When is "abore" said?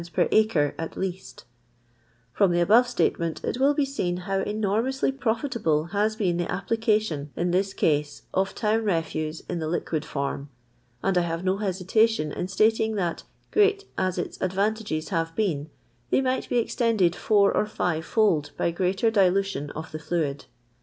2.61-2.83